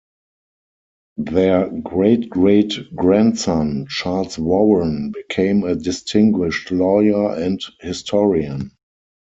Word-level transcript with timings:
Their 1.17 1.69
great-great 1.69 2.95
grandson, 2.95 3.85
Charles 3.87 4.39
Warren 4.39 5.11
became 5.11 5.63
a 5.63 5.75
distinguished 5.75 6.71
lawyer 6.71 7.35
and 7.35 7.63
historian. 7.81 8.71